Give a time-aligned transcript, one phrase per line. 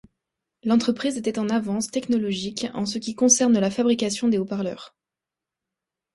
[0.63, 4.95] L'entreprise était en avance technologique en ce qui concerne la fabrication des haut-parleurs.